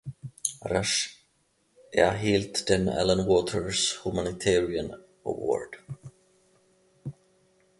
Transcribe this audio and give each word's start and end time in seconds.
Rush 0.65 1.23
erhielt 1.91 2.69
den 2.69 2.89
Allan 2.89 3.27
Waters 3.27 4.03
Humanitarian 4.03 4.95
Award. 5.23 5.77